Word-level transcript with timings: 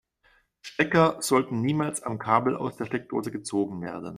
Stecker 0.63 1.17
sollten 1.21 1.61
niemals 1.61 2.01
am 2.01 2.17
Kabel 2.17 2.55
aus 2.57 2.75
der 2.75 2.85
Steckdose 2.85 3.29
gezogen 3.31 3.83
werden. 3.83 4.09